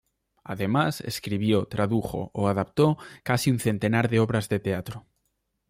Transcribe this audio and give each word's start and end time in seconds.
Además, 0.43 1.01
escribió, 1.01 1.67
tradujo 1.67 2.31
o 2.33 2.47
adaptó 2.47 2.97
casi 3.21 3.51
un 3.51 3.59
centenar 3.59 4.09
de 4.09 4.19
obras 4.19 4.49
de 4.49 4.59
teatro. 4.59 5.05